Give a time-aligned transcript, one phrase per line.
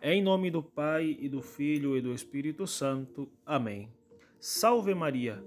[0.00, 3.28] Em nome do Pai e do Filho e do Espírito Santo.
[3.44, 3.88] Amém.
[4.38, 5.44] Salve Maria!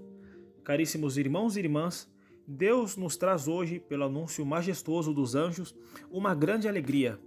[0.62, 2.06] Caríssimos irmãos e irmãs,
[2.46, 5.74] Deus nos traz hoje, pelo anúncio majestoso dos anjos,
[6.10, 7.18] uma grande alegria.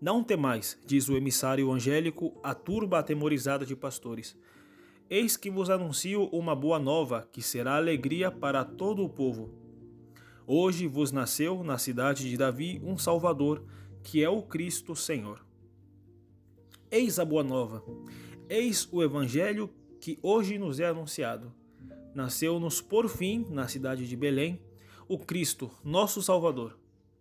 [0.00, 4.34] Não temais, diz o emissário angélico à turba atemorizada de pastores.
[5.10, 9.50] Eis que vos anuncio uma boa nova, que será alegria para todo o povo.
[10.46, 13.62] Hoje vos nasceu na cidade de Davi um Salvador,
[14.02, 15.49] que é o Cristo Senhor.
[16.92, 17.84] Eis a boa nova.
[18.48, 19.70] Eis o evangelho
[20.00, 21.54] que hoje nos é anunciado.
[22.12, 24.60] Nasceu-nos por fim, na cidade de Belém,
[25.06, 26.76] o Cristo, nosso Salvador.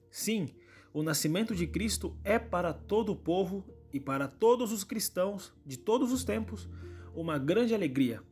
[0.09, 0.49] Sim,
[0.91, 3.63] o nascimento de Cristo é para todo o povo
[3.93, 6.67] e para todos os cristãos de todos os tempos
[7.13, 8.23] uma grande alegria.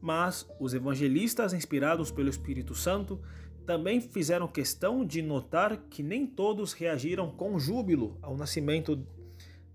[0.00, 3.20] Mas os evangelistas, inspirados pelo Espírito Santo,
[3.66, 9.04] também fizeram questão de notar que nem todos reagiram com júbilo ao nascimento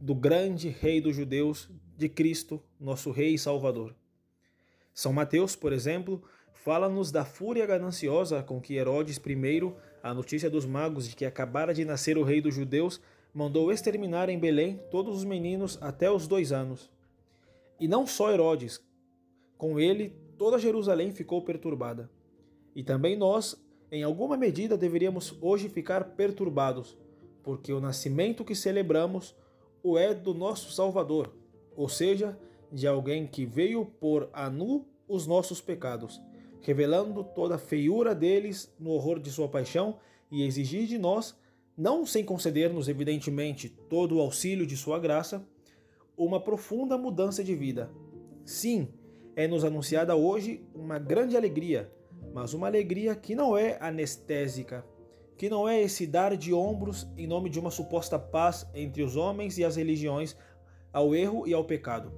[0.01, 3.95] do grande Rei dos Judeus, de Cristo, nosso Rei e Salvador.
[4.95, 6.23] São Mateus, por exemplo,
[6.55, 11.71] fala-nos da fúria gananciosa com que Herodes I, a notícia dos magos de que acabara
[11.71, 12.99] de nascer o Rei dos Judeus,
[13.31, 16.89] mandou exterminar em Belém todos os meninos até os dois anos.
[17.79, 18.83] E não só Herodes,
[19.55, 22.09] com ele toda Jerusalém ficou perturbada.
[22.75, 23.55] E também nós,
[23.91, 26.97] em alguma medida, deveríamos hoje ficar perturbados,
[27.43, 29.35] porque o nascimento que celebramos
[29.83, 31.33] o é do nosso Salvador,
[31.75, 32.37] ou seja,
[32.71, 36.21] de alguém que veio pôr a nu os nossos pecados,
[36.61, 39.97] revelando toda a feiura deles no horror de sua paixão
[40.31, 41.35] e exigir de nós,
[41.75, 45.45] não sem conceder-nos evidentemente todo o auxílio de sua graça,
[46.15, 47.91] uma profunda mudança de vida.
[48.45, 48.87] Sim,
[49.35, 51.91] é-nos anunciada hoje uma grande alegria,
[52.33, 54.85] mas uma alegria que não é anestésica,
[55.41, 59.15] que não é esse dar de ombros em nome de uma suposta paz entre os
[59.15, 60.37] homens e as religiões
[60.93, 62.11] ao erro e ao pecado.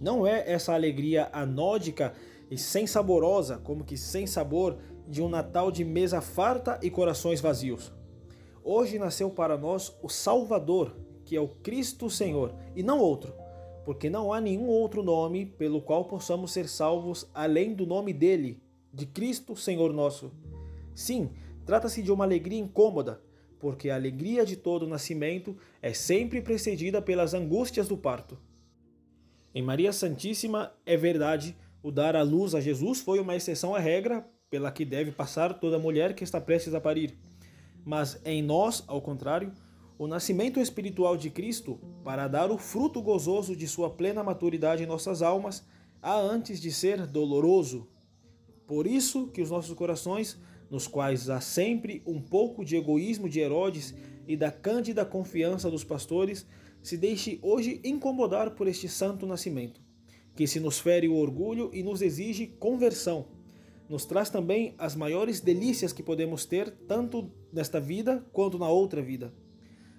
[0.00, 2.14] Não é essa alegria anódica
[2.48, 7.40] e sem saborosa, como que sem sabor, de um Natal de mesa farta e corações
[7.40, 7.92] vazios.
[8.62, 13.34] Hoje nasceu para nós o Salvador, que é o Cristo Senhor, e não outro,
[13.84, 18.62] porque não há nenhum outro nome pelo qual possamos ser salvos além do nome dele,
[18.94, 20.30] de Cristo Senhor nosso.
[20.94, 21.30] Sim,
[21.66, 23.20] trata-se de uma alegria incômoda,
[23.58, 28.38] porque a alegria de todo nascimento é sempre precedida pelas angústias do parto.
[29.54, 33.78] Em Maria Santíssima, é verdade, o dar à luz a Jesus foi uma exceção à
[33.78, 37.18] regra pela que deve passar toda mulher que está prestes a parir.
[37.84, 39.52] Mas em nós, ao contrário,
[39.98, 44.86] o nascimento espiritual de Cristo, para dar o fruto gozoso de sua plena maturidade em
[44.86, 45.66] nossas almas,
[46.02, 47.88] há antes de ser doloroso.
[48.66, 50.38] Por isso que os nossos corações,
[50.70, 53.94] nos quais há sempre um pouco de egoísmo de Herodes
[54.26, 56.46] e da cândida confiança dos pastores,
[56.82, 59.80] se deixe hoje incomodar por este santo nascimento,
[60.34, 63.26] que se nos fere o orgulho e nos exige conversão.
[63.88, 69.00] Nos traz também as maiores delícias que podemos ter, tanto nesta vida quanto na outra
[69.00, 69.32] vida.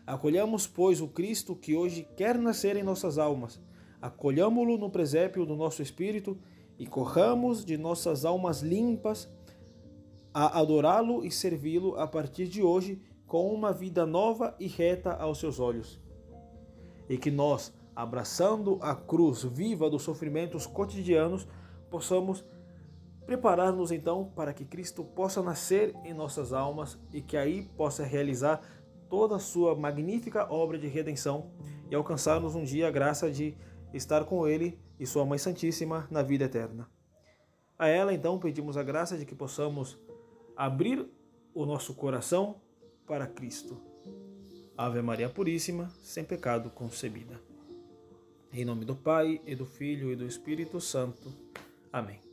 [0.05, 3.59] Acolhamos, pois, o Cristo que hoje quer nascer em nossas almas.
[4.01, 6.37] Acolhamo-lo no presépio do nosso espírito
[6.77, 9.29] e corramos de nossas almas limpas
[10.37, 15.39] a adorá-lo e servi-lo a partir de hoje com uma vida nova e reta aos
[15.39, 15.99] seus olhos.
[17.09, 21.47] E que nós, abraçando a cruz viva dos sofrimentos cotidianos,
[21.89, 22.45] possamos
[23.25, 28.61] preparar-nos então para que Cristo possa nascer em nossas almas e que aí possa realizar
[29.09, 31.49] toda a sua magnífica obra de redenção
[31.89, 33.57] e alcançar-nos um dia a graça de
[33.91, 36.87] estar com Ele e Sua Mãe Santíssima na vida eterna.
[37.79, 39.97] A ela, então, pedimos a graça de que possamos
[40.57, 41.07] abrir
[41.53, 42.59] o nosso coração
[43.05, 43.79] para Cristo.
[44.75, 47.39] Ave Maria Puríssima, sem pecado concebida.
[48.51, 51.31] Em nome do Pai, e do Filho e do Espírito Santo.
[51.91, 52.26] Amém.